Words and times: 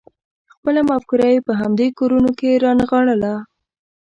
خپله 0.53 0.81
مفکوره 0.89 1.27
یې 1.33 1.39
په 1.47 1.53
همدې 1.61 1.87
کورونو 1.99 2.31
کې 2.39 2.61
رانغاړله. 2.63 3.33